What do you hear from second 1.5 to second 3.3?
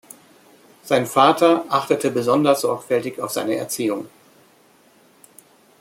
achtete besonders sorgfältig auf